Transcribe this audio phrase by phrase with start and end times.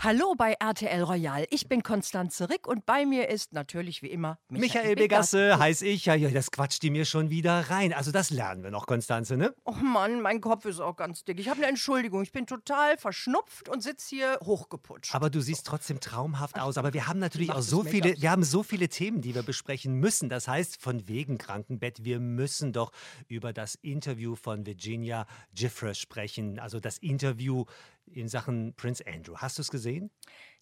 [0.00, 1.44] Hallo bei RTL Royal.
[1.50, 5.82] Ich bin Konstanze Rick und bei mir ist natürlich wie immer Michael, Michael Begasse heiß
[5.82, 6.04] ich.
[6.04, 7.92] Ja, ja, das quatscht die mir schon wieder rein.
[7.92, 9.52] Also das lernen wir noch, Konstanze, ne?
[9.64, 11.40] Oh Mann, mein Kopf ist auch ganz dick.
[11.40, 12.22] Ich habe eine Entschuldigung.
[12.22, 15.16] Ich bin total verschnupft und sitze hier hochgeputscht.
[15.16, 16.78] Aber du siehst trotzdem traumhaft aus.
[16.78, 19.94] Aber wir haben natürlich auch so viele, wir haben so viele Themen, die wir besprechen
[19.94, 20.28] müssen.
[20.28, 22.92] Das heißt, von wegen Krankenbett, wir müssen doch
[23.26, 25.26] über das Interview von Virginia
[25.56, 26.60] Gifford sprechen.
[26.60, 27.64] Also das Interview
[28.12, 29.36] in Sachen Prince Andrew.
[29.36, 30.10] Hast du es gesehen?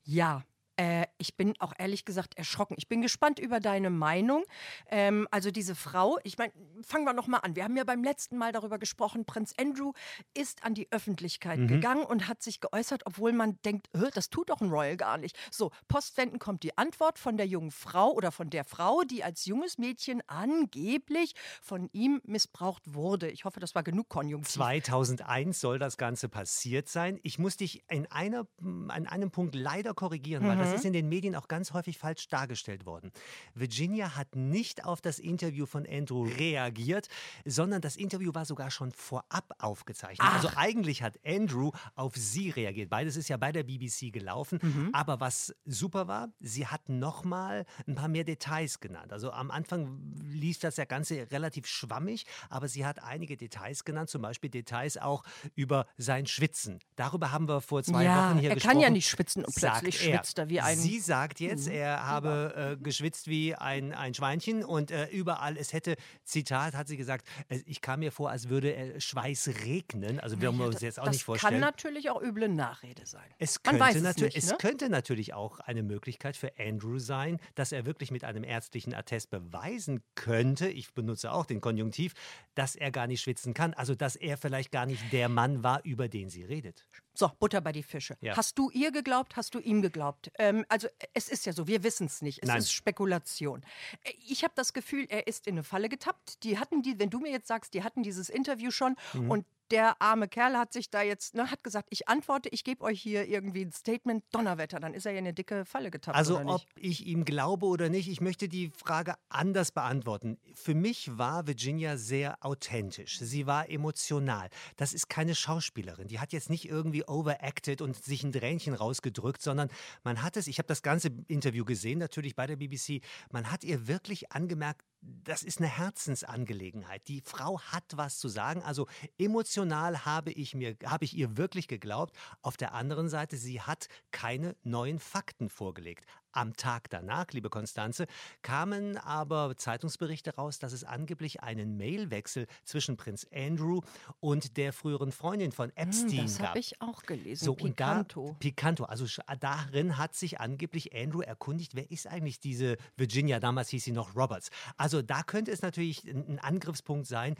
[0.02, 0.44] Ja.
[0.76, 2.74] Äh, ich bin auch ehrlich gesagt erschrocken.
[2.78, 4.44] Ich bin gespannt über deine Meinung.
[4.90, 7.56] Ähm, also diese Frau, ich meine, fangen wir noch mal an.
[7.56, 9.24] Wir haben ja beim letzten Mal darüber gesprochen.
[9.24, 9.92] Prinz Andrew
[10.34, 11.68] ist an die Öffentlichkeit Mhm.
[11.68, 15.16] gegangen und hat sich geäußert, obwohl man denkt, "Hä, das tut doch ein Royal gar
[15.18, 15.36] nicht.
[15.50, 19.46] So, postwendend kommt die Antwort von der jungen Frau oder von der Frau, die als
[19.46, 23.30] junges Mädchen angeblich von ihm missbraucht wurde.
[23.30, 24.52] Ich hoffe, das war genug Konjunktiv.
[24.52, 27.18] 2001 soll das Ganze passiert sein.
[27.22, 28.46] Ich muss dich in einer,
[28.88, 32.28] an einem Punkt leider korrigieren, weil das ist in den Medien auch ganz häufig falsch
[32.28, 33.10] dargestellt worden.
[33.54, 37.08] Virginia hat nicht auf das Interview von Andrew reagiert,
[37.44, 40.26] sondern das Interview war sogar schon vorab aufgezeichnet.
[40.32, 42.90] Also eigentlich hat Andrew auf sie reagiert.
[42.90, 44.90] Beides ist ja bei der BBC gelaufen.
[44.92, 49.12] Aber was super war, sie hat nochmal ein paar mehr Details genannt.
[49.12, 54.10] Also am Anfang lief das ja Ganze relativ schwammig, aber sie hat einige Details genannt,
[54.10, 55.22] zum Beispiel Details auch
[55.54, 56.78] über sein Schwitzen.
[56.96, 58.72] Darüber haben wir vor zwei Ja, Wochen hier er gesprochen.
[58.74, 60.14] kann ja nicht schwitzen und plötzlich er.
[60.18, 60.82] schwitzt er wie ein- Mhm.
[60.82, 65.72] Sie sagt jetzt, er habe äh, geschwitzt wie ein, ein Schweinchen und äh, überall, es
[65.72, 70.20] hätte, Zitat, hat sie gesagt, äh, ich kam mir vor, als würde äh, Schweiß regnen.
[70.20, 71.54] Also wir wir uns jetzt auch das nicht vorstellen.
[71.54, 73.28] kann natürlich auch üble Nachrede sein.
[73.38, 74.56] Es Man könnte, weiß es nicht, es ne?
[74.58, 79.30] könnte natürlich auch eine Möglichkeit für Andrew sein, dass er wirklich mit einem ärztlichen Attest
[79.30, 82.14] beweisen könnte, ich benutze auch den Konjunktiv,
[82.54, 83.74] dass er gar nicht schwitzen kann.
[83.74, 86.86] Also, dass er vielleicht gar nicht der Mann war, über den sie redet.
[87.18, 88.16] So, Butter bei die Fische.
[88.20, 88.36] Ja.
[88.36, 89.36] Hast du ihr geglaubt?
[89.36, 90.30] Hast du ihm geglaubt?
[90.38, 92.42] Ähm, also es ist ja so, wir wissen es nicht.
[92.42, 92.58] Es Nein.
[92.58, 93.62] ist Spekulation.
[94.02, 96.42] Äh, Ich habe das Gefühl, er ist in eine Falle getappt.
[96.44, 99.30] Die hatten die, wenn du mir jetzt sagst, die hatten dieses Interview schon Mhm.
[99.30, 102.84] und der arme Kerl hat sich da jetzt, ne, hat gesagt, ich antworte, ich gebe
[102.84, 106.16] euch hier irgendwie ein Statement, Donnerwetter, dann ist er ja in eine dicke Falle getappt.
[106.16, 110.38] Also, ob ich ihm glaube oder nicht, ich möchte die Frage anders beantworten.
[110.54, 113.18] Für mich war Virginia sehr authentisch.
[113.18, 114.48] Sie war emotional.
[114.76, 116.08] Das ist keine Schauspielerin.
[116.08, 119.68] Die hat jetzt nicht irgendwie overacted und sich ein Tränchen rausgedrückt, sondern
[120.04, 123.02] man hat es, ich habe das ganze Interview gesehen, natürlich bei der BBC,
[123.32, 127.06] man hat ihr wirklich angemerkt, das ist eine Herzensangelegenheit.
[127.08, 128.62] Die Frau hat was zu sagen.
[128.62, 128.86] Also
[129.18, 132.16] emotional habe ich mir, habe ich ihr wirklich geglaubt.
[132.42, 136.06] Auf der anderen Seite, sie hat keine neuen Fakten vorgelegt.
[136.32, 138.06] Am Tag danach, liebe Konstanze,
[138.42, 143.80] kamen aber Zeitungsberichte raus, dass es angeblich einen Mailwechsel zwischen Prinz Andrew
[144.20, 146.48] und der früheren Freundin von Epstein Hm, das gab.
[146.48, 147.44] habe ich auch gelesen.
[147.44, 148.20] So, Picanto.
[148.22, 148.84] und da, Picanto.
[148.84, 153.84] Also sch- darin hat sich angeblich Andrew erkundigt, wer ist eigentlich diese Virginia, damals hieß
[153.84, 154.50] sie noch Roberts.
[154.76, 157.36] Also da könnte es natürlich ein Angriffspunkt sein,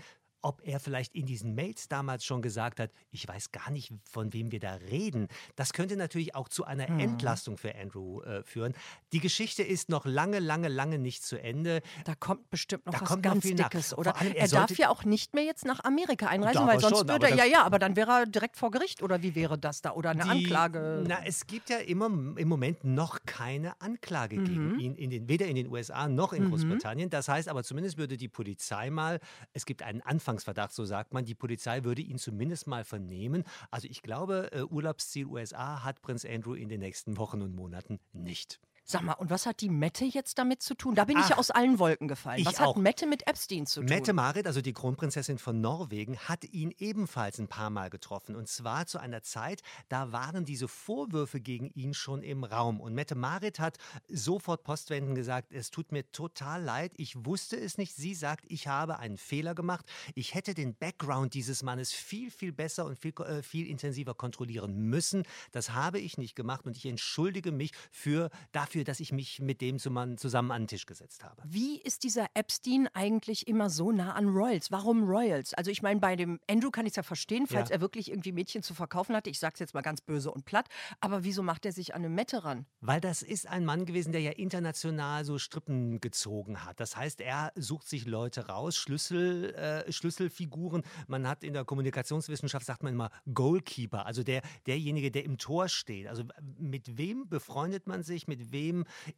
[0.47, 4.33] ob er vielleicht in diesen Mails damals schon gesagt hat, ich weiß gar nicht, von
[4.33, 5.27] wem wir da reden.
[5.57, 7.01] Das könnte natürlich auch zu einer Hm.
[7.01, 8.73] Entlastung für Andrew äh, führen.
[9.13, 11.83] Die Geschichte ist noch lange, lange, lange nicht zu Ende.
[12.05, 13.69] Da kommt bestimmt noch Da was noch ganz nach.
[13.71, 14.17] Dickes, oder?
[14.21, 17.09] allem, er er darf ja auch nicht mehr jetzt nach Amerika einreisen, weil sonst schon,
[17.09, 19.83] würde er, ja, ja, aber dann wäre er direkt vor Gericht, oder wie wäre das
[19.83, 19.93] da?
[19.95, 21.05] Oder eine Die- Anklage?
[21.09, 24.45] Na, es gibt ja immer im Moment noch keine Anklage Mhm.
[24.45, 27.11] gegen ihn, in den, weder in den USA noch in Großbritannien.
[27.11, 29.19] Das heißt aber zumindest würde die Polizei mal,
[29.53, 30.03] es gibt einen
[30.37, 33.45] Anfangsverdacht, so sagt man, die Polizei würde ihn zumindest mal vernehmen.
[33.71, 37.99] Also ich glaube, äh, Urlaubsziel USA hat Prinz Andrew in den nächsten Wochen und Monaten
[38.13, 38.61] nicht.
[38.89, 40.95] Sag mal, und was hat die Mette jetzt damit zu tun?
[40.95, 42.39] Da bin ich Ach, ja aus allen Wolken gefallen.
[42.39, 42.77] ich Was auch.
[42.77, 43.89] hat Mette mit Epstein zu tun?
[43.89, 48.37] Mette Marit, also die Kronprinzessin von Norwegen, hat ihn ebenfalls ein paar Mal getroffen.
[48.37, 52.81] Und zwar zu einer Zeit, da waren diese Vorwürfe gegen ihn schon im Raum.
[52.81, 57.79] Und Mette Marit hat sofort postwendend gesagt, es tut mir total leid, ich wusste es
[57.79, 57.93] nicht.
[57.97, 59.85] Sie sagt, ich habe einen Fehler gemacht.
[60.15, 64.77] Ich hätte den Background dieses Mannes viel, viel besser und viel, äh, viel intensiver kontrollieren
[64.77, 65.25] müssen.
[65.51, 69.41] Das habe ich nicht gemacht und ich entschuldige mich für, dafür, dafür, dass ich mich
[69.41, 71.43] mit dem zusammen an den Tisch gesetzt habe.
[71.47, 74.71] Wie ist dieser Epstein eigentlich immer so nah an Royals?
[74.71, 75.55] Warum Royals?
[75.55, 77.77] Also ich meine, bei dem Andrew kann ich es ja verstehen, falls ja.
[77.77, 79.31] er wirklich irgendwie Mädchen zu verkaufen hatte.
[79.31, 80.69] Ich sage es jetzt mal ganz böse und platt.
[81.01, 82.67] Aber wieso macht er sich an eine Mette ran?
[82.81, 86.81] Weil das ist ein Mann gewesen, der ja international so Strippen gezogen hat.
[86.81, 90.83] Das heißt, er sucht sich Leute raus, Schlüssel, äh, Schlüsselfiguren.
[91.07, 95.69] Man hat in der Kommunikationswissenschaft, sagt man immer Goalkeeper, also der, derjenige, der im Tor
[95.69, 96.07] steht.
[96.09, 96.25] Also
[96.59, 98.66] mit wem befreundet man sich, mit wem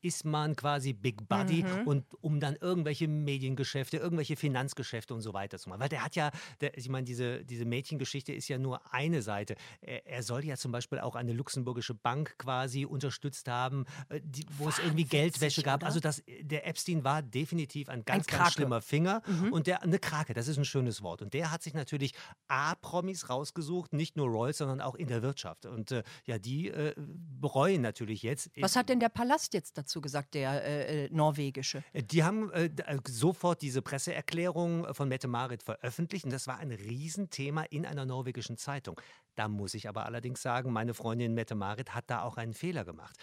[0.03, 1.87] ist man quasi Big Buddy mhm.
[1.87, 5.81] und um dann irgendwelche Mediengeschäfte, irgendwelche Finanzgeschäfte und so weiter zu machen.
[5.81, 6.31] Weil der hat ja,
[6.61, 9.57] der, ich meine, diese, diese Mädchengeschichte ist ja nur eine Seite.
[9.81, 14.47] Er, er, soll ja zum Beispiel auch eine luxemburgische Bank quasi unterstützt haben, äh, die,
[14.57, 15.81] wo Wahnsinn, es irgendwie Geldwäsche gab.
[15.81, 15.87] Oder?
[15.87, 19.53] Also das, der Epstein war definitiv ein ganz, ein ganz schlimmer Finger mhm.
[19.53, 21.23] und der eine Krake, das ist ein schönes Wort.
[21.23, 22.13] Und der hat sich natürlich
[22.49, 25.67] A-Promis rausgesucht, nicht nur Royals, sondern auch in der Wirtschaft.
[25.67, 28.51] Und äh, ja, die äh, bereuen natürlich jetzt.
[28.61, 31.83] Was hat denn der Palast jetzt dazu gesagt, der äh, äh norwegische?
[31.93, 32.71] Äh, die haben äh,
[33.07, 38.57] sofort diese Presseerklärung von Mette Marit veröffentlicht und das war ein Riesenthema in einer norwegischen
[38.57, 39.01] Zeitung.
[39.35, 42.85] Da muss ich aber allerdings sagen, meine Freundin Mette Marit hat da auch einen Fehler
[42.85, 43.17] gemacht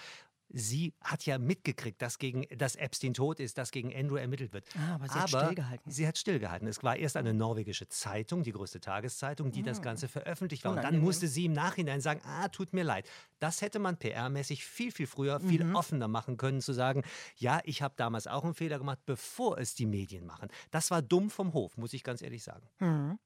[0.50, 4.65] sie hat ja mitgekriegt, dass, gegen, dass Epstein tot ist, dass gegen Andrew ermittelt wird.
[4.77, 5.92] Ah, aber sie aber hat stillgehalten.
[5.92, 6.68] Sie hat stillgehalten.
[6.68, 9.65] Es war erst eine norwegische Zeitung, die größte Tageszeitung, die ah.
[9.65, 10.74] das Ganze veröffentlicht war.
[10.74, 13.09] Und dann musste sie im Nachhinein sagen, ah, tut mir leid.
[13.39, 15.75] Das hätte man PR-mäßig viel, viel früher, viel mhm.
[15.75, 17.03] offener machen können, zu sagen,
[17.38, 20.50] ja, ich habe damals auch einen Fehler gemacht, bevor es die Medien machen.
[20.71, 22.68] Das war dumm vom Hof, muss ich ganz ehrlich sagen.
[22.80, 23.19] Mhm.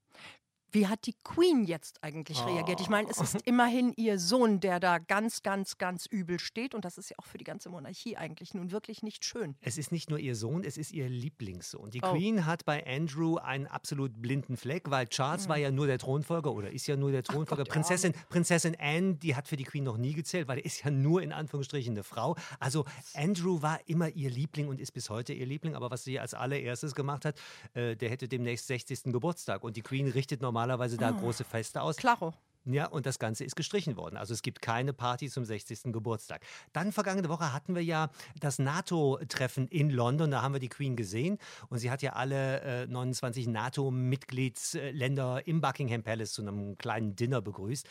[0.72, 2.46] Wie hat die Queen jetzt eigentlich oh.
[2.46, 2.80] reagiert?
[2.80, 6.74] Ich meine, es ist immerhin ihr Sohn, der da ganz, ganz, ganz übel steht.
[6.74, 9.56] Und das ist ja auch für die ganze Monarchie eigentlich nun wirklich nicht schön.
[9.60, 11.90] Es ist nicht nur ihr Sohn, es ist ihr Lieblingssohn.
[11.90, 12.12] Die oh.
[12.12, 15.48] Queen hat bei Andrew einen absolut blinden Fleck, weil Charles mhm.
[15.50, 17.64] war ja nur der Thronfolger oder ist ja nur der Thronfolger.
[17.64, 20.84] Gott, Prinzessin, Prinzessin Anne, die hat für die Queen noch nie gezählt, weil er ist
[20.84, 22.36] ja nur in Anführungsstrichen eine Frau.
[22.58, 22.84] Also
[23.14, 25.74] Andrew war immer ihr Liebling und ist bis heute ihr Liebling.
[25.74, 27.40] Aber was sie als allererstes gemacht hat,
[27.74, 29.04] äh, der hätte demnächst 60.
[29.12, 29.64] Geburtstag.
[29.64, 31.20] Und die Queen richtet normal normalerweise da oh.
[31.20, 31.96] große Feste aus.
[31.96, 32.34] Klaro.
[32.66, 34.18] Ja, und das Ganze ist gestrichen worden.
[34.18, 35.84] Also es gibt keine Party zum 60.
[35.84, 36.42] Geburtstag.
[36.74, 40.30] Dann vergangene Woche hatten wir ja das NATO-Treffen in London.
[40.30, 41.38] Da haben wir die Queen gesehen.
[41.70, 47.40] Und sie hat ja alle äh, 29 NATO-Mitgliedsländer im Buckingham Palace zu einem kleinen Dinner
[47.40, 47.88] begrüßt.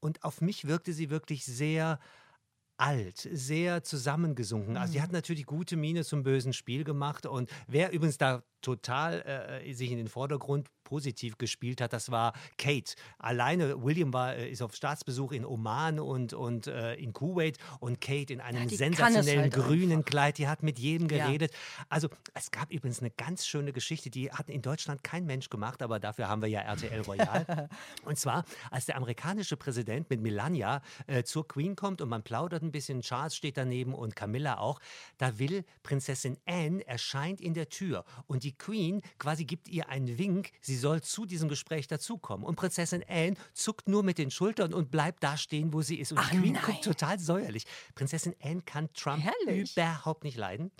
[0.00, 1.98] Und auf mich wirkte sie wirklich sehr
[2.80, 4.76] alt, sehr zusammengesunken.
[4.76, 5.16] Also, sie hat mhm.
[5.16, 7.26] natürlich gute Miene zum bösen Spiel gemacht.
[7.26, 12.32] Und wer übrigens da total äh, sich in den Vordergrund positiv gespielt hat, das war
[12.58, 12.94] Kate.
[13.18, 18.00] Alleine, William war, äh, ist auf Staatsbesuch in Oman und, und äh, in Kuwait und
[18.00, 20.10] Kate in einem ja, sensationellen halt grünen einfach.
[20.10, 21.52] Kleid, die hat mit jedem geredet.
[21.52, 21.84] Ja.
[21.88, 25.80] Also es gab übrigens eine ganz schöne Geschichte, die hat in Deutschland kein Mensch gemacht,
[25.80, 27.68] aber dafür haben wir ja RTL Royal.
[28.04, 32.64] und zwar, als der amerikanische Präsident mit Melania äh, zur Queen kommt und man plaudert
[32.64, 34.80] ein bisschen, Charles steht daneben und Camilla auch,
[35.18, 40.18] da will Prinzessin Anne erscheint in der Tür und die Queen quasi gibt ihr einen
[40.18, 42.44] Wink, sie soll zu diesem Gespräch dazukommen.
[42.46, 46.12] Und Prinzessin Anne zuckt nur mit den Schultern und bleibt da stehen, wo sie ist.
[46.12, 46.62] Und Ach, Queen nein.
[46.64, 47.64] guckt total säuerlich.
[47.94, 49.72] Prinzessin Anne kann Trump Herrlich.
[49.72, 50.70] überhaupt nicht leiden.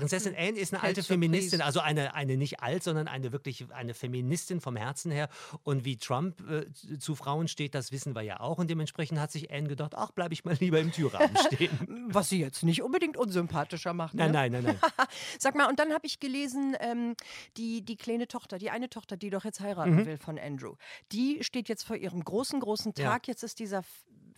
[0.00, 3.94] Prinzessin Anne ist eine alte Feministin, also eine, eine nicht alt, sondern eine wirklich eine
[3.94, 5.28] Feministin vom Herzen her.
[5.62, 8.58] Und wie Trump äh, zu Frauen steht, das wissen wir ja auch.
[8.58, 12.06] Und dementsprechend hat sich Anne gedacht, ach, bleibe ich mal lieber im Türrahmen stehen.
[12.08, 14.14] Was sie jetzt nicht unbedingt unsympathischer macht.
[14.14, 14.50] Nein, ne?
[14.50, 14.78] nein, nein, nein.
[15.38, 17.14] Sag mal, und dann habe ich gelesen, ähm,
[17.56, 20.06] die, die kleine Tochter, die eine Tochter, die doch jetzt heiraten mhm.
[20.06, 20.74] will von Andrew,
[21.12, 23.26] die steht jetzt vor ihrem großen, großen Tag.
[23.26, 23.32] Ja.
[23.32, 23.82] Jetzt ist dieser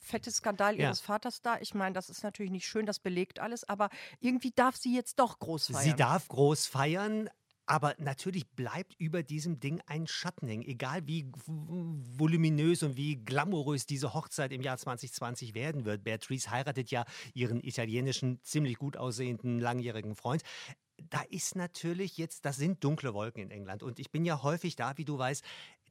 [0.02, 0.86] fette Skandal ja.
[0.86, 1.58] ihres Vaters da.
[1.60, 3.88] Ich meine, das ist natürlich nicht schön, das belegt alles, aber
[4.20, 5.84] irgendwie darf sie jetzt doch groß feiern.
[5.84, 7.30] Sie darf groß feiern,
[7.66, 13.86] aber natürlich bleibt über diesem Ding ein Schatten hängen, egal wie voluminös und wie glamourös
[13.86, 16.02] diese Hochzeit im Jahr 2020 werden wird.
[16.02, 20.42] Beatrice heiratet ja ihren italienischen, ziemlich gut aussehenden, langjährigen Freund
[21.10, 23.82] da ist natürlich jetzt, das sind dunkle Wolken in England.
[23.82, 25.44] Und ich bin ja häufig da, wie du weißt,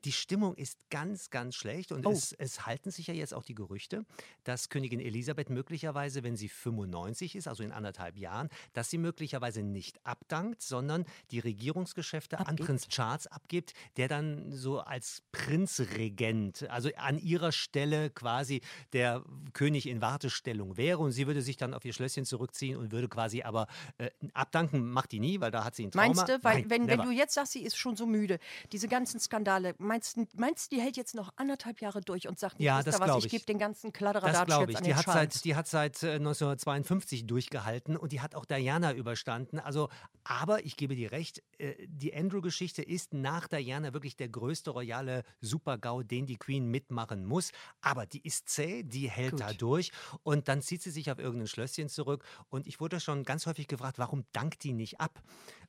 [0.06, 2.12] die Stimmung ist ganz, ganz schlecht und oh.
[2.12, 4.06] es, es, halten sich ja jetzt auch die Gerüchte,
[4.44, 9.62] dass Königin Elisabeth möglicherweise, wenn sie 95 ist, also in anderthalb Jahren, dass sie möglicherweise
[9.62, 12.60] nicht abdankt, sondern die Regierungsgeschäfte abgibt.
[12.60, 18.62] an Prinz Charles abgibt, der dann so als Prinzregent, also an ihrer Stelle quasi
[18.94, 22.92] der König in Wartestellung wäre und sie würde sich dann auf ihr Schlösschen zurückziehen und
[22.92, 23.68] würde quasi aber
[23.98, 26.08] äh, abdanken, macht die nie, weil da hat sie ein Trauma.
[26.08, 28.40] Meinst du, weil Nein, wenn, wenn du jetzt sagst, sie ist schon so müde,
[28.72, 32.60] diese ganzen Skandale, meinst du, meinst, die hält jetzt noch anderthalb Jahre durch und sagt,
[32.60, 34.78] ja, das was, ich, ich gebe den ganzen Kladderadatsch das ich.
[34.78, 38.94] an die hat seit, Die hat seit 1952 äh, durchgehalten und die hat auch Diana
[38.94, 39.60] überstanden.
[39.60, 39.90] Also
[40.24, 45.24] Aber ich gebe dir recht, äh, die Andrew-Geschichte ist nach Diana wirklich der größte royale
[45.42, 47.52] Super-GAU, den die Queen mitmachen muss.
[47.82, 49.42] Aber die ist zäh, die hält Gut.
[49.42, 49.92] da durch
[50.24, 52.24] und dann zieht sie sich auf irgendein Schlösschen zurück.
[52.50, 55.22] Und ich wurde schon ganz häufig gefragt, warum dankt die nicht ab?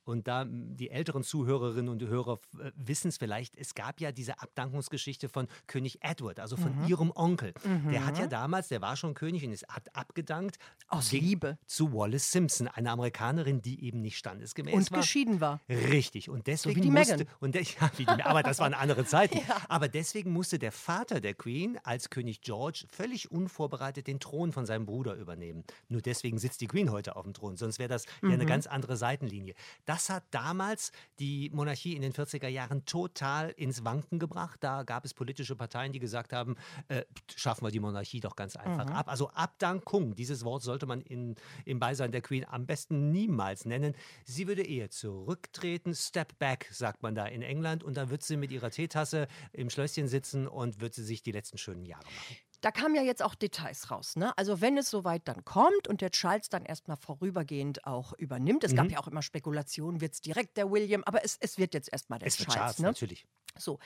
[0.05, 4.11] Und da m, die älteren Zuhörerinnen und Hörer äh, wissen es vielleicht, es gab ja
[4.11, 6.87] diese Abdankungsgeschichte von König Edward, also von Mhm.
[6.87, 7.53] ihrem Onkel.
[7.91, 10.57] Der hat ja damals, der war schon König und ist, abgedankt.
[10.87, 11.57] Aus Liebe.
[11.65, 14.99] Zu Wallace Simpson, einer Amerikanerin, die eben nicht standesgemäß Und war.
[14.99, 15.61] geschieden war.
[15.69, 16.29] Richtig.
[16.29, 17.17] Und deswegen die musste.
[17.17, 17.33] Meghan.
[17.39, 19.39] Und der, ja, die, aber das waren andere Zeiten.
[19.69, 24.65] Aber deswegen musste der Vater der Queen als König George völlig unvorbereitet den Thron von
[24.65, 25.63] seinem Bruder übernehmen.
[25.89, 27.55] Nur deswegen sitzt die Queen heute auf dem Thron.
[27.57, 28.33] Sonst wäre das ja Mhm.
[28.33, 29.53] eine ganz andere Seitenlinie.
[29.85, 34.57] Das hat damals die Monarchie in den 40er Jahren total ins Wanken gebracht.
[34.63, 36.55] Da gab es politische Parteien, die gesagt haben,
[36.87, 37.03] äh,
[37.35, 38.93] schaffen wir die Monarchie doch ganz einfach Mhm.
[38.93, 39.07] ab.
[39.09, 41.35] Also Abdankung, dieses Wort sollte man in,
[41.65, 43.95] im Beisein der Queen am besten niemals nennen.
[44.25, 48.37] Sie würde eher zurücktreten, step back, sagt man da in England, und dann wird sie
[48.37, 52.37] mit ihrer Teetasse im Schlösschen sitzen und wird sie sich die letzten schönen Jahre machen.
[52.63, 54.15] Da kamen ja jetzt auch Details raus.
[54.15, 54.31] Ne?
[54.37, 58.63] Also wenn es soweit dann kommt und der Charles dann erstmal vorübergehend auch übernimmt.
[58.63, 58.91] Es gab Mhm.
[58.91, 62.19] ja auch immer Spekulationen, wird es direkt der William, aber es, es wird jetzt erstmal
[62.19, 62.77] der Es wird Charles.
[62.77, 62.87] Charles, ne?
[62.87, 63.27] natürlich.
[63.57, 63.79] So,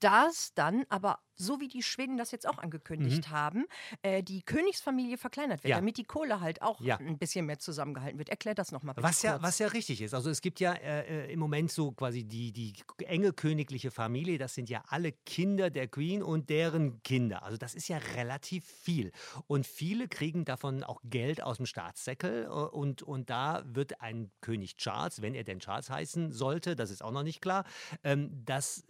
[0.00, 3.66] das dann aber, so wie die Schweden das jetzt auch angekündigt haben,
[4.02, 5.70] äh, die Königsfamilie verkleinert wird, Mhm.
[5.70, 5.76] Ja.
[5.76, 6.96] damit die Kohle halt auch Ja.
[6.98, 8.28] ein bisschen mehr zusammengehalten wird.
[8.28, 9.42] Erklär das nochmal bitte Was ja, kurz.
[9.42, 10.14] was ja richtig ist.
[10.14, 12.74] Also es gibt ja äh, äh, im Moment so quasi die, die
[13.06, 17.42] enge königliche Familie, das sind ja alle Kinder der Queen und deren Kinder.
[17.42, 19.12] Also das ist ja relativ viel.
[19.46, 22.44] Und viele kriegen davon auch Geld aus dem Staatssäckel.
[22.44, 26.90] äh, Und, und da wird ein König Charles, wenn er denn Charles heißen sollte, das
[26.90, 27.64] ist auch noch nicht klar,
[28.02, 28.84] ähm, das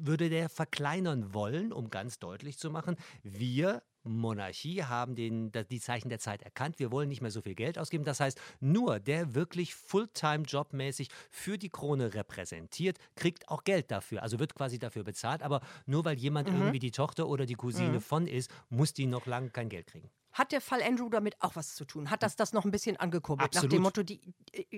[0.00, 6.10] würde der verkleinern wollen, um ganz deutlich zu machen, wir Monarchie haben den, die Zeichen
[6.10, 6.78] der Zeit erkannt.
[6.78, 8.04] Wir wollen nicht mehr so viel Geld ausgeben.
[8.04, 14.22] Das heißt, nur der wirklich Fulltime-Jobmäßig für die Krone repräsentiert, kriegt auch Geld dafür.
[14.22, 15.42] Also wird quasi dafür bezahlt.
[15.42, 16.56] Aber nur weil jemand Mhm.
[16.58, 20.10] irgendwie die Tochter oder die Cousine von ist, muss die noch lange kein Geld kriegen.
[20.34, 22.10] Hat der Fall Andrew damit auch was zu tun?
[22.10, 23.54] Hat das das noch ein bisschen angekurbelt?
[23.54, 23.72] Nach Absolut.
[23.72, 24.20] dem Motto, die,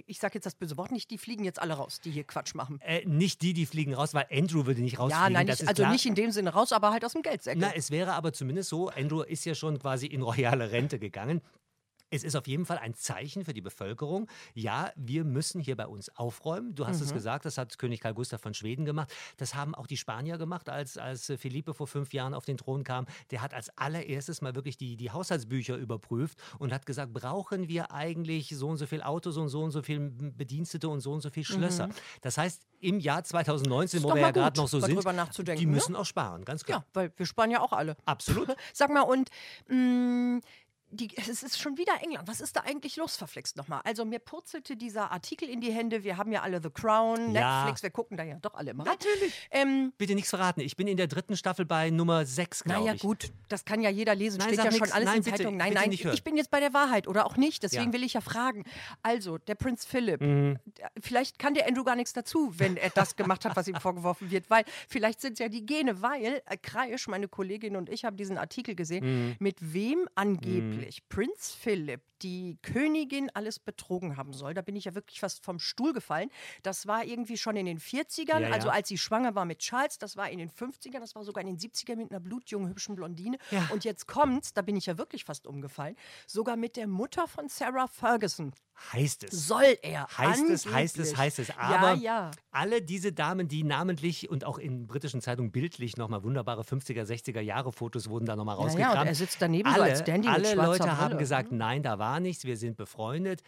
[0.07, 2.55] ich sage jetzt das böse Wort nicht, die fliegen jetzt alle raus, die hier Quatsch
[2.55, 2.79] machen.
[2.83, 5.25] Äh, nicht die, die fliegen raus, weil Andrew würde nicht rausfliegen.
[5.25, 5.93] Ja, nein, das nicht, ist also klar.
[5.93, 7.61] nicht in dem Sinne raus, aber halt aus dem Geldsäckel.
[7.61, 11.41] Na, es wäre aber zumindest so, Andrew ist ja schon quasi in royale Rente gegangen.
[12.11, 14.29] Es ist auf jeden Fall ein Zeichen für die Bevölkerung.
[14.55, 16.75] Ja, wir müssen hier bei uns aufräumen.
[16.75, 19.13] Du hast es gesagt, das hat König Karl Gustav von Schweden gemacht.
[19.37, 22.85] Das haben auch die Spanier gemacht, als, als Felipe vor fünf Jahren auf den Thron
[22.85, 23.07] kam.
[23.31, 27.93] Der hat als allererstes mal wirklich die, die Haushaltsbücher überprüft und hat gesagt, brauchen wir
[27.93, 31.21] eigentlich so und so viel Autos und so und so viel Bedienstete und so und
[31.21, 31.89] so viel Schlösser.
[32.21, 35.03] Das heißt, im Jahr 2019, Ist wo wir ja gerade noch so sind,
[35.59, 35.73] die ne?
[35.73, 36.81] müssen auch sparen, ganz klar.
[36.81, 37.97] Ja, weil wir sparen ja auch alle.
[38.05, 38.55] Absolut.
[38.73, 39.31] Sag mal, und
[39.69, 40.41] mh,
[40.97, 42.27] die, es ist schon wieder England.
[42.29, 43.81] Was ist da eigentlich los, verflixt nochmal?
[43.85, 46.03] Also mir purzelte dieser Artikel in die Hände.
[46.05, 47.61] Wir haben ja alle The Crown, Ja.
[47.65, 48.85] Netflix, wir gucken da ja doch alle immer.
[48.85, 49.33] Natürlich.
[49.51, 50.61] Ähm, Bitte nichts verraten.
[50.61, 53.01] Ich bin in der dritten Staffel bei Nummer 6, glaube naja, ich.
[53.03, 54.39] gut, das kann ja jeder lesen.
[54.39, 54.93] Nein, Steht ja schon nix.
[54.93, 55.59] alles Nein, in bitte, Zeitungen.
[55.59, 56.15] Nein, nein, hören.
[56.15, 57.63] ich bin jetzt bei der Wahrheit oder auch nicht.
[57.63, 57.89] Deswegen Ja.
[57.89, 57.93] Mhm.
[57.95, 58.65] will ich ja fragen.
[59.03, 63.17] Also, der Prinz Philipp, der- vielleicht kann der Andrew gar nichts dazu, wenn er das
[63.17, 64.49] gemacht hat, was ihm vorgeworfen wird.
[64.51, 68.17] Weil vielleicht sind es ja die Gene, weil äh, Kreisch, meine Kollegin und ich haben
[68.17, 69.37] diesen Artikel gesehen, Mhm.
[69.39, 74.55] mit wem angeblich Prinz Philipp die Königin alles betrogen haben soll.
[74.55, 76.31] Da bin ich ja wirklich fast vom Stuhl gefallen.
[76.63, 78.51] Das war irgendwie schon in den 40ern, Ja, ja.
[78.53, 81.45] also als sie schwanger war mit Charles, das war in den 50ern, das war sogar
[81.45, 83.39] in den 70ern mit einer blutjungen, hübschen Blondine.
[83.51, 83.69] Ja.
[83.73, 87.49] Und jetzt kommt's, da bin ich ja wirklich fast umgefallen, sogar mit der Mutter von
[87.49, 88.53] Sarah Ferguson
[88.93, 89.47] Heißt es.
[89.49, 90.07] soll er.
[90.17, 91.17] Heißt es, heißt es, angeblich.
[91.17, 91.51] heißt es.
[91.59, 92.31] Aber ja, ja.
[92.51, 97.41] alle diese Damen, die namentlich und auch in britischen Zeitungen bildlich nochmal wunderbare 50er, 60er
[97.41, 99.01] Jahre Fotos wurden da nochmal Ja, ja, rausgekramt.
[99.01, 101.15] und er sitzt daneben so alle, als Dandy alle Leute haben Brille.
[101.15, 101.19] Mhm.
[101.19, 103.43] gesagt, nein, da war nichts, wir sind befreundet.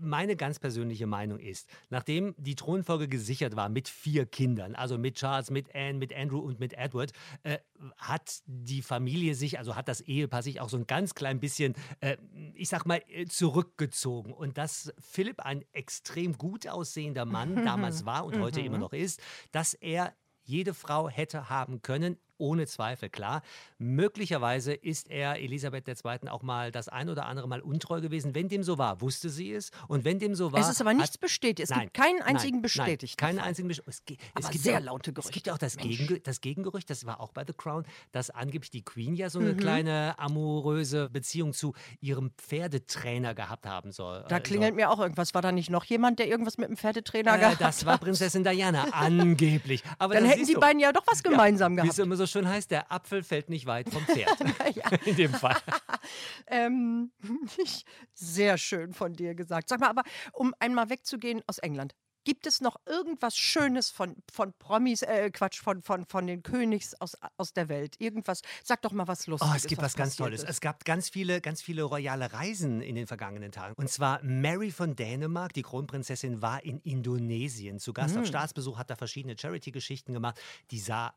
[0.00, 5.16] Meine ganz persönliche Meinung ist, nachdem die Thronfolge gesichert war mit vier Kindern, also mit
[5.16, 7.58] Charles, mit Anne, mit Andrew und mit Edward, äh,
[7.96, 11.74] hat die Familie sich, also hat das Ehepaar sich auch so ein ganz klein bisschen,
[12.00, 12.16] äh,
[12.54, 14.32] ich sag mal, äh, zurückgezogen.
[14.32, 19.20] Und dass Philipp ein extrem gut aussehender Mann damals war und heute immer noch ist,
[19.52, 20.14] dass er
[20.46, 23.42] jede Frau hätte haben können, ohne Zweifel, klar.
[23.78, 26.28] Möglicherweise ist er Elisabeth II.
[26.28, 28.34] auch mal das ein oder andere Mal untreu gewesen.
[28.34, 29.70] Wenn dem so war, wusste sie es.
[29.88, 30.60] Und wenn dem so war.
[30.60, 31.60] Es ist aber nichts hat- bestätigt.
[31.60, 33.90] Es Nein, gibt keinen einzigen nein, bestätigten Keinen einzigen Bestätigten.
[33.90, 35.32] Es, ge- es gibt sehr ja auch, laute Es Gerüchte.
[35.32, 35.76] gibt ja auch das.
[35.76, 39.40] Gegenge das Gegengerücht, das war auch bei The Crown, dass angeblich die Queen ja so
[39.40, 39.46] Mhm.
[39.46, 44.24] eine kleine amoröse Beziehung zu ihrem Pferdetrainer gehabt haben soll.
[44.28, 44.76] Da äh, klingelt soll.
[44.76, 45.34] mir auch irgendwas.
[45.34, 48.44] War da nicht noch jemand, der irgendwas mit dem Pferdetrainer Äh, gehabt das war Prinzessin
[48.44, 49.82] Diana, angeblich.
[49.98, 50.60] Aber Dann hätten die du.
[50.60, 51.98] beiden ja doch was gemeinsam Wie es gehabt.
[52.00, 54.36] immer so so schön heißt, der Apfel fällt nicht weit vom Pferd.
[55.06, 55.56] In dem Fall.
[56.46, 57.12] ähm,
[58.14, 59.68] sehr schön von dir gesagt.
[59.68, 60.02] Sag mal, aber
[60.32, 61.94] um einmal wegzugehen aus England.
[62.24, 66.92] Gibt es noch irgendwas Schönes von, von Promis, äh, Quatsch, von, von, von den Königs
[66.94, 67.94] aus, aus der Welt?
[68.00, 69.52] Irgendwas, sag doch mal was Lustiges.
[69.52, 70.42] Oh, es gibt was, was ganz Tolles.
[70.42, 70.50] Ist.
[70.50, 73.74] Es gab ganz viele, ganz viele royale Reisen in den vergangenen Tagen.
[73.76, 78.14] Und zwar Mary von Dänemark, die Kronprinzessin, war in Indonesien zu Gast.
[78.14, 78.22] Mhm.
[78.22, 78.30] Auf hm.
[78.30, 80.40] Staatsbesuch hat da verschiedene Charity-Geschichten gemacht.
[80.72, 81.14] Die sah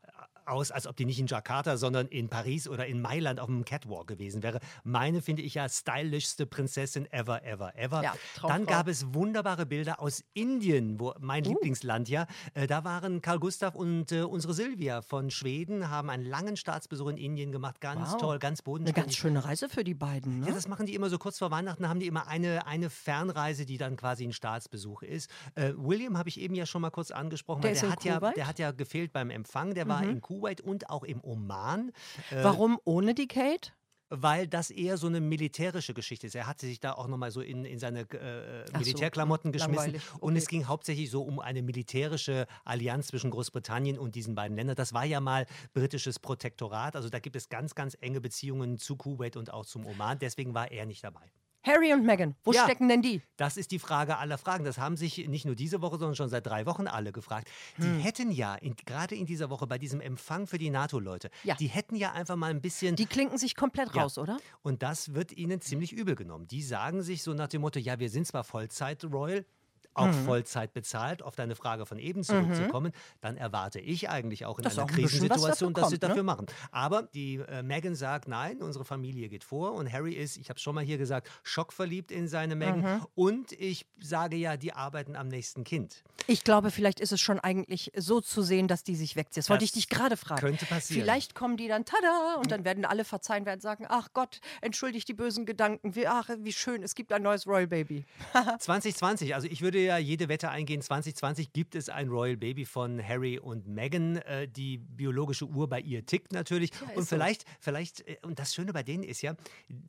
[0.50, 3.64] aus, als ob die nicht in Jakarta, sondern in Paris oder in Mailand auf dem
[3.64, 4.60] Catwalk gewesen wäre.
[4.84, 8.02] Meine finde ich ja stylischste Prinzessin ever, ever, ever.
[8.02, 11.50] Ja, Dann gab es wunderbare Bilder aus Indien, wo mein uh.
[11.50, 12.26] Lieblingsland ja.
[12.54, 17.08] Äh, da waren Karl Gustav und äh, unsere Silvia von Schweden, haben einen langen Staatsbesuch
[17.08, 17.80] in Indien gemacht.
[17.80, 18.20] Ganz wow.
[18.20, 18.96] toll, ganz bodenständig.
[18.96, 20.40] Eine ganz schöne Reise für die beiden.
[20.40, 20.48] Ne?
[20.48, 23.66] Ja, das machen die immer so kurz vor Weihnachten, haben die immer eine, eine Fernreise,
[23.66, 25.30] die dann quasi ein Staatsbesuch ist.
[25.54, 28.46] Äh, William habe ich eben ja schon mal kurz angesprochen, der, der hat, ja, der
[28.46, 29.74] hat ja gefehlt beim Empfang.
[29.74, 29.88] Der mhm.
[29.88, 31.92] war in Kuwait und auch im Oman.
[32.30, 33.72] Äh, Warum ohne die Kate?
[34.10, 36.34] weil das eher so eine militärische Geschichte ist.
[36.34, 39.90] Er hatte sich da auch nochmal so in, in seine äh, Militärklamotten so, geschmissen.
[39.90, 40.18] Okay.
[40.18, 44.74] Und es ging hauptsächlich so um eine militärische Allianz zwischen Großbritannien und diesen beiden Ländern.
[44.74, 46.96] Das war ja mal britisches Protektorat.
[46.96, 50.18] Also da gibt es ganz, ganz enge Beziehungen zu Kuwait und auch zum Oman.
[50.18, 51.30] Deswegen war er nicht dabei.
[51.62, 53.20] Harry und Meghan, wo ja, stecken denn die?
[53.36, 54.64] Das ist die Frage aller Fragen.
[54.64, 57.50] Das haben sich nicht nur diese Woche, sondern schon seit drei Wochen alle gefragt.
[57.76, 58.00] Die hm.
[58.00, 61.54] hätten ja, in, gerade in dieser Woche bei diesem Empfang für die NATO-Leute, ja.
[61.56, 62.96] die hätten ja einfach mal ein bisschen.
[62.96, 64.02] Die klinken sich komplett ja.
[64.02, 64.38] raus, oder?
[64.62, 66.46] Und das wird ihnen ziemlich übel genommen.
[66.48, 69.44] Die sagen sich so nach dem Motto: Ja, wir sind zwar Vollzeit-Royal,
[69.94, 70.24] auch mhm.
[70.24, 73.18] Vollzeit bezahlt, auf deine Frage von eben zurückzukommen, mhm.
[73.20, 76.22] dann erwarte ich eigentlich auch in das einer auch Krisensituation, dass sie dafür ne?
[76.22, 76.46] machen.
[76.70, 80.56] Aber die äh, Meghan sagt, nein, unsere Familie geht vor und Harry ist, ich habe
[80.56, 83.06] es schon mal hier gesagt, schockverliebt in seine Meghan mhm.
[83.14, 86.02] und ich sage ja, die arbeiten am nächsten Kind.
[86.26, 89.38] Ich glaube, vielleicht ist es schon eigentlich so zu sehen, dass die sich wegzieht.
[89.38, 90.40] Das, das wollte ich dich gerade fragen.
[90.40, 91.02] Könnte passieren.
[91.02, 95.08] Vielleicht kommen die dann, tada, und dann werden alle verzeihen, werden sagen, ach Gott, entschuldigt
[95.08, 98.04] die bösen Gedanken, wie, ach, wie schön, es gibt ein neues Royal Baby.
[98.58, 100.82] 2020, also ich würde ja jede Wette eingehen.
[100.82, 104.16] 2020 gibt es ein Royal Baby von Harry und Meghan.
[104.16, 106.70] Äh, die biologische Uhr bei ihr tickt natürlich.
[106.80, 107.54] Ja, und vielleicht, so.
[107.60, 109.34] vielleicht, äh, und das Schöne bei denen ist ja,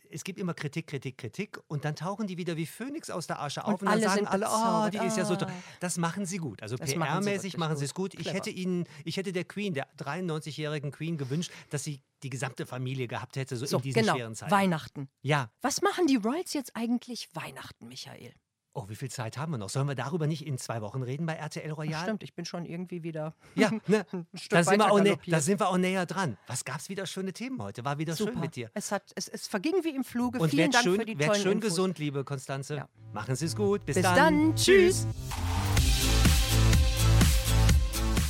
[0.10, 1.60] es gibt immer Kritik, Kritik, Kritik.
[1.68, 3.82] Und dann tauchen die wieder wie Phönix aus der Asche auf.
[3.82, 5.50] Und, und dann sagen alle, oh, die ist ja so toll.
[5.50, 5.64] Ah.
[5.80, 6.62] Das machen sie gut.
[6.62, 8.14] Also PR-mäßig machen sie es gut.
[8.20, 12.66] Ich hätte ihnen, ich hätte der Queen, der 93-jährigen Queen gewünscht, dass sie die gesamte
[12.66, 14.16] Familie gehabt hätte, so, so in diesen genau.
[14.16, 14.52] schweren Zeiten.
[14.52, 15.10] Weihnachten.
[15.22, 15.52] Ja.
[15.62, 18.34] Was machen die Royals jetzt eigentlich Weihnachten, Michael?
[18.74, 19.70] Oh, wie viel Zeit haben wir noch?
[19.70, 22.04] Sollen wir darüber nicht in zwei Wochen reden bei RTL Royal?
[22.04, 23.34] Stimmt, ich bin schon irgendwie wieder.
[23.56, 24.06] Ja, ne?
[24.50, 26.38] da, sind wir auch ne, da sind wir auch näher dran.
[26.48, 27.84] Was gab es wieder schöne Themen heute?
[27.84, 28.32] War wieder Super.
[28.32, 28.72] schön mit dir.
[28.74, 30.40] Es, hat, es, es verging wie im Fluge.
[30.40, 31.70] Und Vielen Dank schön, für die werd tollen schön Infos.
[31.70, 32.76] gesund, liebe Konstanze.
[32.78, 32.90] Ja.
[33.12, 33.86] Machen Sie es gut.
[33.86, 34.16] Bis, Bis dann.
[34.16, 34.56] dann.
[34.56, 35.06] Tschüss.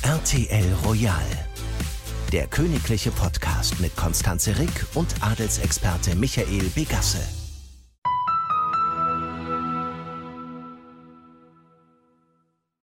[0.02, 1.22] RTL Royal.
[2.32, 7.41] Der königliche Podcast mit Konstanze Rick und Adelsexperte Michael Begasse.